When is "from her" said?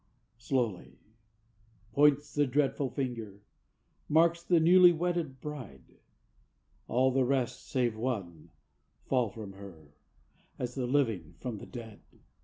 9.29-9.93